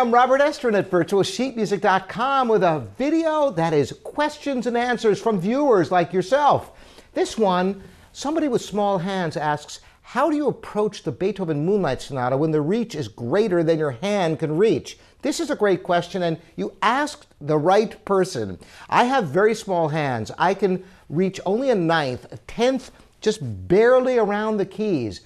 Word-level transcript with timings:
I'm 0.00 0.14
Robert 0.14 0.40
Estrin 0.40 0.78
at 0.78 0.90
virtualsheetmusic.com 0.90 2.48
with 2.48 2.62
a 2.62 2.86
video 2.96 3.50
that 3.50 3.74
is 3.74 3.92
questions 4.02 4.66
and 4.66 4.74
answers 4.74 5.20
from 5.20 5.38
viewers 5.38 5.92
like 5.92 6.14
yourself. 6.14 6.72
This 7.12 7.36
one, 7.36 7.82
somebody 8.12 8.48
with 8.48 8.62
small 8.62 8.96
hands 8.96 9.36
asks, 9.36 9.80
how 10.00 10.30
do 10.30 10.36
you 10.36 10.48
approach 10.48 11.02
the 11.02 11.12
Beethoven 11.12 11.66
Moonlight 11.66 12.00
Sonata 12.00 12.38
when 12.38 12.50
the 12.50 12.62
reach 12.62 12.94
is 12.94 13.08
greater 13.08 13.62
than 13.62 13.78
your 13.78 13.90
hand 13.90 14.38
can 14.38 14.56
reach? 14.56 14.96
This 15.20 15.38
is 15.38 15.50
a 15.50 15.54
great 15.54 15.82
question, 15.82 16.22
and 16.22 16.40
you 16.56 16.74
asked 16.80 17.26
the 17.38 17.58
right 17.58 18.02
person. 18.06 18.58
I 18.88 19.04
have 19.04 19.28
very 19.28 19.54
small 19.54 19.88
hands. 19.88 20.32
I 20.38 20.54
can 20.54 20.82
reach 21.10 21.38
only 21.44 21.68
a 21.68 21.74
ninth, 21.74 22.26
a 22.32 22.38
tenth, 22.46 22.90
just 23.20 23.40
barely 23.68 24.16
around 24.16 24.56
the 24.56 24.64
keys. 24.64 25.20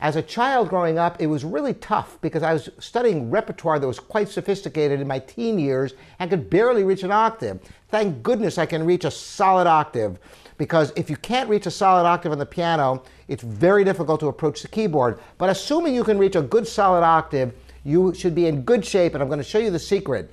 As 0.00 0.14
a 0.14 0.22
child 0.22 0.68
growing 0.68 0.96
up, 0.96 1.20
it 1.20 1.26
was 1.26 1.44
really 1.44 1.74
tough 1.74 2.18
because 2.20 2.44
I 2.44 2.52
was 2.52 2.70
studying 2.78 3.30
repertoire 3.30 3.80
that 3.80 3.86
was 3.86 3.98
quite 3.98 4.28
sophisticated 4.28 5.00
in 5.00 5.08
my 5.08 5.18
teen 5.18 5.58
years 5.58 5.94
and 6.20 6.30
could 6.30 6.48
barely 6.48 6.84
reach 6.84 7.02
an 7.02 7.10
octave. 7.10 7.58
Thank 7.88 8.22
goodness 8.22 8.58
I 8.58 8.66
can 8.66 8.86
reach 8.86 9.04
a 9.04 9.10
solid 9.10 9.66
octave 9.66 10.18
because 10.56 10.92
if 10.94 11.10
you 11.10 11.16
can't 11.16 11.50
reach 11.50 11.66
a 11.66 11.70
solid 11.70 12.06
octave 12.06 12.30
on 12.30 12.38
the 12.38 12.46
piano, 12.46 13.02
it's 13.26 13.42
very 13.42 13.82
difficult 13.82 14.20
to 14.20 14.28
approach 14.28 14.62
the 14.62 14.68
keyboard. 14.68 15.18
But 15.36 15.50
assuming 15.50 15.96
you 15.96 16.04
can 16.04 16.18
reach 16.18 16.36
a 16.36 16.42
good 16.42 16.66
solid 16.66 17.02
octave, 17.02 17.52
you 17.84 18.14
should 18.14 18.36
be 18.36 18.46
in 18.46 18.62
good 18.62 18.84
shape, 18.84 19.14
and 19.14 19.22
I'm 19.22 19.28
going 19.28 19.38
to 19.38 19.44
show 19.44 19.58
you 19.58 19.70
the 19.70 19.78
secret. 19.80 20.30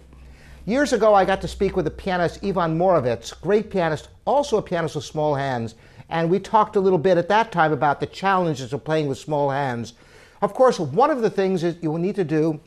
Years 0.65 0.93
ago, 0.93 1.13
I 1.13 1.25
got 1.25 1.41
to 1.41 1.47
speak 1.47 1.75
with 1.75 1.85
the 1.85 1.91
pianist 1.91 2.43
Ivan 2.43 2.77
Moravec, 2.77 3.39
great 3.41 3.69
pianist, 3.69 4.09
also 4.25 4.57
a 4.57 4.61
pianist 4.61 4.95
with 4.95 5.05
small 5.05 5.35
hands, 5.35 5.75
and 6.09 6.29
we 6.29 6.39
talked 6.39 6.75
a 6.75 6.79
little 6.79 6.99
bit 6.99 7.17
at 7.17 7.29
that 7.29 7.51
time 7.51 7.71
about 7.71 7.99
the 7.99 8.05
challenges 8.05 8.73
of 8.73 8.83
playing 8.83 9.07
with 9.07 9.17
small 9.17 9.49
hands. 9.49 9.93
Of 10.41 10.53
course, 10.53 10.79
one 10.79 11.09
of 11.09 11.21
the 11.21 11.29
things 11.29 11.61
that 11.61 11.81
you 11.81 11.91
will 11.91 11.97
need 11.97 12.15
to 12.15 12.23
do 12.23 12.59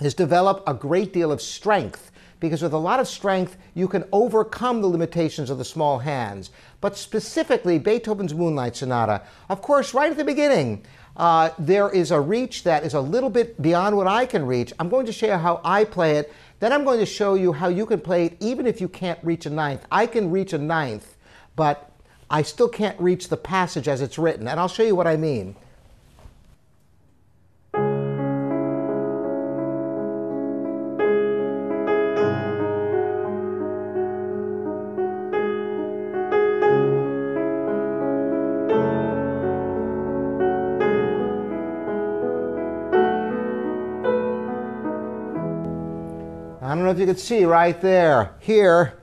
is 0.00 0.14
develop 0.14 0.62
a 0.66 0.74
great 0.74 1.12
deal 1.12 1.32
of 1.32 1.40
strength 1.40 2.10
because 2.40 2.62
with 2.62 2.72
a 2.72 2.78
lot 2.78 3.00
of 3.00 3.08
strength, 3.08 3.56
you 3.74 3.88
can 3.88 4.04
overcome 4.12 4.82
the 4.82 4.88
limitations 4.88 5.48
of 5.48 5.58
the 5.58 5.64
small 5.64 5.98
hands. 5.98 6.50
But 6.80 6.96
specifically, 6.96 7.78
Beethoven's 7.78 8.34
Moonlight 8.34 8.76
Sonata, 8.76 9.22
of 9.48 9.62
course, 9.62 9.94
right 9.94 10.10
at 10.10 10.18
the 10.18 10.24
beginning, 10.24 10.84
uh, 11.16 11.50
there 11.58 11.88
is 11.88 12.10
a 12.10 12.20
reach 12.20 12.62
that 12.64 12.84
is 12.84 12.92
a 12.92 13.00
little 13.00 13.30
bit 13.30 13.60
beyond 13.62 13.96
what 13.96 14.06
I 14.06 14.26
can 14.26 14.44
reach. 14.44 14.72
I'm 14.78 14.90
going 14.90 15.06
to 15.06 15.12
show 15.12 15.28
you 15.28 15.32
how 15.32 15.62
I 15.64 15.84
play 15.84 16.18
it. 16.18 16.32
Then 16.60 16.72
I'm 16.72 16.84
going 16.84 17.00
to 17.00 17.06
show 17.06 17.34
you 17.34 17.52
how 17.52 17.68
you 17.68 17.86
can 17.86 18.00
play 18.00 18.26
it 18.26 18.36
even 18.40 18.66
if 18.66 18.80
you 18.80 18.88
can't 18.88 19.18
reach 19.22 19.46
a 19.46 19.50
ninth. 19.50 19.86
I 19.90 20.06
can 20.06 20.30
reach 20.30 20.52
a 20.52 20.58
ninth, 20.58 21.16
but 21.54 21.90
I 22.28 22.42
still 22.42 22.68
can't 22.68 23.00
reach 23.00 23.28
the 23.28 23.36
passage 23.36 23.86
as 23.86 24.00
it's 24.00 24.18
written, 24.18 24.48
and 24.48 24.58
I'll 24.58 24.68
show 24.68 24.82
you 24.82 24.96
what 24.96 25.06
I 25.06 25.16
mean. 25.16 25.54
I 46.60 46.74
don't 46.74 46.82
know 46.82 46.90
if 46.90 46.98
you 46.98 47.06
can 47.06 47.16
see 47.16 47.44
right 47.44 47.80
there. 47.80 48.34
Here, 48.40 48.95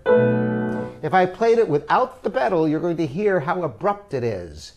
if 1.03 1.13
I 1.13 1.25
played 1.25 1.59
it 1.59 1.67
without 1.67 2.23
the 2.23 2.29
pedal, 2.29 2.65
you're 2.65 2.79
going 2.79 2.95
to 2.95 3.05
hear 3.05 3.41
how 3.41 3.61
abrupt 3.61 4.13
it 4.13 4.23
is. 4.23 4.71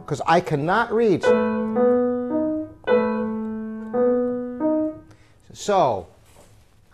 Because 0.00 0.22
I 0.26 0.40
cannot 0.40 0.90
reach. 0.90 1.22
So, 5.52 6.08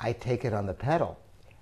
I 0.00 0.12
take 0.12 0.44
it 0.44 0.52
on 0.52 0.66
the 0.66 0.74
pedal. 0.74 1.16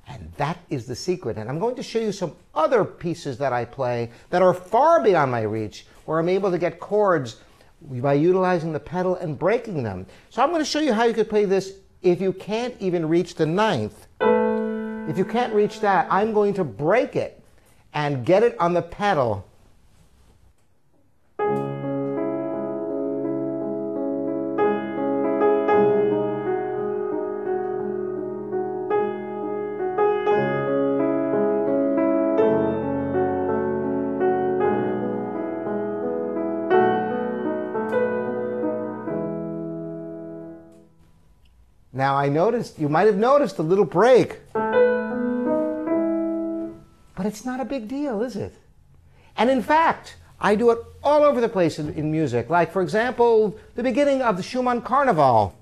And 0.09 0.33
that 0.39 0.59
is 0.71 0.87
the 0.87 0.97
secret. 0.97 1.37
And 1.37 1.51
I'm 1.51 1.59
going 1.59 1.77
to 1.77 1.83
show 1.83 1.99
you 1.99 2.13
some 2.13 2.35
other 2.55 2.87
pieces 2.87 3.37
that 3.37 3.53
I 3.53 3.67
play 3.67 4.11
that 4.31 4.41
are 4.41 4.55
far 4.55 5.03
beyond 5.03 5.31
my 5.31 5.43
reach, 5.43 5.85
where 6.07 6.19
I'm 6.19 6.31
able 6.31 6.51
to 6.51 6.59
get 6.59 6.81
chords 6.81 7.37
by 7.83 8.15
utilizing 8.15 8.73
the 8.73 8.81
pedal 8.81 9.17
and 9.17 9.39
breaking 9.39 9.83
them. 9.83 10.07
So 10.31 10.43
I'm 10.43 10.49
going 10.49 10.63
to 10.63 10.71
show 10.71 10.81
you 10.81 10.95
how 10.95 11.05
you 11.05 11.13
could 11.13 11.29
play 11.29 11.45
this 11.45 11.75
if 12.03 12.21
you 12.21 12.33
can't 12.33 12.75
even 12.81 13.09
reach 13.09 13.35
the 13.35 13.47
ninth, 13.47 14.07
if 14.21 15.17
you 15.17 15.25
can't 15.25 15.53
reach 15.55 15.81
that, 15.81 16.07
I'm 16.11 16.33
going 16.33 16.55
to 16.55 16.65
break 16.65 17.17
it 17.17 17.43
and 17.95 18.25
get 18.25 18.43
it 18.43 18.59
on 18.61 18.75
the 18.75 18.83
pedal 18.83 19.48
Now 41.99 42.15
I 42.15 42.29
noticed, 42.29 42.79
you 42.79 42.89
might 42.89 43.09
have 43.09 43.17
noticed 43.17 43.59
a 43.59 43.63
little 43.63 43.85
break. 43.85 44.39
But 44.53 44.71
it's 47.27 47.45
not 47.45 47.59
a 47.59 47.65
big 47.65 47.89
deal, 47.89 48.23
is 48.23 48.37
it? 48.37 48.55
And 49.37 49.51
in 49.51 49.63
fact, 49.63 50.15
I 50.41 50.55
do 50.55 50.71
it 50.71 50.79
all 51.03 51.25
over 51.25 51.41
the 51.41 51.49
place 51.49 51.81
in, 51.81 51.93
in 51.95 52.13
music. 52.13 52.51
Like, 52.51 52.73
for 52.73 52.83
example, 52.83 53.59
the 53.75 53.83
beginning 53.83 54.23
of 54.23 54.37
the 54.37 54.45
Schumann 54.45 54.83
Carnival. 54.83 55.57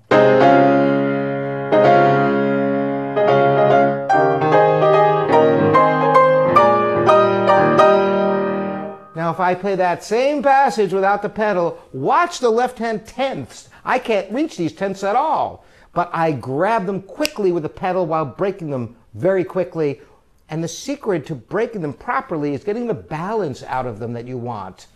Now, 9.16 9.30
if 9.30 9.40
I 9.40 9.54
play 9.58 9.74
that 9.76 10.04
same 10.04 10.42
passage 10.42 10.92
without 10.92 11.22
the 11.22 11.30
pedal, 11.30 11.78
watch 11.94 12.40
the 12.40 12.50
left 12.50 12.78
hand 12.78 13.06
tenths. 13.06 13.70
I 13.86 13.98
can't 13.98 14.30
reach 14.30 14.58
these 14.58 14.74
tenths 14.74 15.02
at 15.02 15.16
all 15.16 15.64
but 15.96 16.10
I 16.12 16.30
grab 16.30 16.84
them 16.84 17.00
quickly 17.00 17.52
with 17.52 17.62
the 17.62 17.70
pedal 17.70 18.04
while 18.04 18.26
breaking 18.26 18.68
them 18.68 18.94
very 19.14 19.42
quickly. 19.42 20.02
And 20.50 20.62
the 20.62 20.68
secret 20.68 21.24
to 21.26 21.34
breaking 21.34 21.80
them 21.80 21.94
properly 21.94 22.52
is 22.52 22.62
getting 22.62 22.86
the 22.86 22.92
balance 22.92 23.62
out 23.62 23.86
of 23.86 23.98
them 23.98 24.12
that 24.12 24.26
you 24.26 24.36
want. 24.36 24.88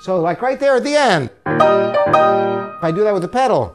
So 0.00 0.20
like 0.20 0.40
right 0.40 0.58
there 0.58 0.76
at 0.76 0.82
the 0.82 0.96
end, 0.96 1.28
if 1.44 2.82
I 2.82 2.90
do 2.90 3.04
that 3.04 3.12
with 3.12 3.22
the 3.22 3.28
pedal, 3.28 3.70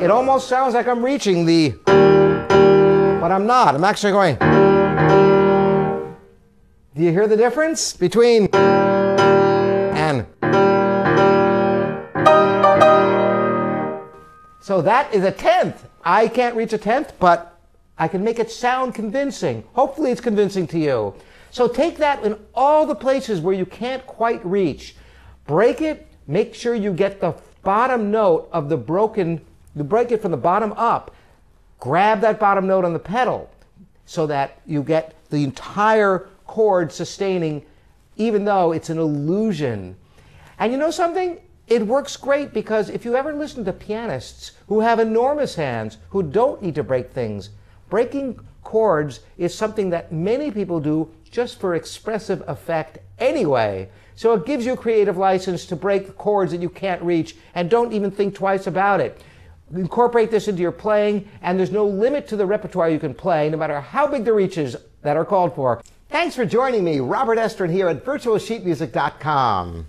it 0.00 0.12
almost 0.12 0.48
sounds 0.48 0.74
like 0.74 0.86
I'm 0.86 1.04
reaching 1.04 1.44
the, 1.44 1.70
but 1.86 3.32
I'm 3.32 3.46
not. 3.48 3.74
I'm 3.74 3.82
actually 3.82 4.12
going. 4.12 4.51
Do 6.94 7.02
you 7.02 7.10
hear 7.10 7.26
the 7.26 7.38
difference 7.38 7.96
between 7.96 8.48
and? 8.54 10.26
So 14.60 14.82
that 14.82 15.08
is 15.14 15.24
a 15.24 15.32
tenth. 15.32 15.88
I 16.04 16.28
can't 16.28 16.54
reach 16.54 16.74
a 16.74 16.78
tenth, 16.78 17.14
but 17.18 17.58
I 17.96 18.08
can 18.08 18.22
make 18.22 18.38
it 18.38 18.50
sound 18.50 18.94
convincing. 18.94 19.64
Hopefully 19.72 20.10
it's 20.10 20.20
convincing 20.20 20.66
to 20.66 20.78
you. 20.78 21.14
So 21.50 21.66
take 21.66 21.96
that 21.96 22.24
in 22.24 22.38
all 22.54 22.84
the 22.84 22.94
places 22.94 23.40
where 23.40 23.54
you 23.54 23.64
can't 23.64 24.06
quite 24.06 24.44
reach. 24.44 24.94
Break 25.46 25.80
it, 25.80 26.06
make 26.26 26.54
sure 26.54 26.74
you 26.74 26.92
get 26.92 27.22
the 27.22 27.34
bottom 27.62 28.10
note 28.10 28.50
of 28.52 28.68
the 28.68 28.76
broken, 28.76 29.40
you 29.74 29.82
break 29.82 30.12
it 30.12 30.20
from 30.20 30.30
the 30.30 30.36
bottom 30.36 30.74
up. 30.74 31.14
Grab 31.80 32.20
that 32.20 32.38
bottom 32.38 32.66
note 32.66 32.84
on 32.84 32.92
the 32.92 32.98
pedal 32.98 33.50
so 34.04 34.26
that 34.26 34.60
you 34.66 34.82
get 34.82 35.14
the 35.30 35.42
entire 35.42 36.28
chord 36.52 36.92
sustaining, 36.92 37.64
even 38.18 38.44
though 38.44 38.72
it's 38.72 38.90
an 38.90 38.98
illusion. 38.98 39.96
And 40.58 40.70
you 40.70 40.76
know 40.76 40.90
something? 40.90 41.38
It 41.66 41.86
works 41.86 42.14
great 42.18 42.52
because 42.52 42.90
if 42.90 43.06
you 43.06 43.16
ever 43.16 43.32
listen 43.32 43.64
to 43.64 43.72
pianists 43.72 44.52
who 44.66 44.80
have 44.80 44.98
enormous 44.98 45.54
hands, 45.54 45.96
who 46.10 46.22
don't 46.22 46.60
need 46.60 46.74
to 46.74 46.82
break 46.82 47.10
things, 47.10 47.48
breaking 47.88 48.38
chords 48.64 49.20
is 49.38 49.54
something 49.54 49.88
that 49.90 50.12
many 50.12 50.50
people 50.50 50.78
do 50.78 51.10
just 51.30 51.58
for 51.58 51.74
expressive 51.74 52.42
effect 52.46 52.98
anyway. 53.18 53.88
So 54.14 54.34
it 54.34 54.44
gives 54.44 54.66
you 54.66 54.76
creative 54.76 55.16
license 55.16 55.64
to 55.66 55.74
break 55.74 56.18
chords 56.18 56.52
that 56.52 56.60
you 56.60 56.68
can't 56.68 57.00
reach 57.00 57.34
and 57.54 57.70
don't 57.70 57.94
even 57.94 58.10
think 58.10 58.34
twice 58.34 58.66
about 58.66 59.00
it. 59.00 59.22
Incorporate 59.74 60.30
this 60.30 60.48
into 60.48 60.60
your 60.60 60.70
playing, 60.70 61.26
and 61.40 61.58
there's 61.58 61.70
no 61.70 61.86
limit 61.86 62.28
to 62.28 62.36
the 62.36 62.44
repertoire 62.44 62.90
you 62.90 62.98
can 62.98 63.14
play, 63.14 63.48
no 63.48 63.56
matter 63.56 63.80
how 63.80 64.06
big 64.06 64.26
the 64.26 64.34
reaches 64.34 64.76
that 65.00 65.16
are 65.16 65.24
called 65.24 65.54
for. 65.54 65.82
Thanks 66.12 66.36
for 66.36 66.44
joining 66.44 66.84
me, 66.84 67.00
Robert 67.00 67.38
Estrin 67.38 67.72
here 67.72 67.88
at 67.88 68.04
virtualsheetmusic.com. 68.04 69.86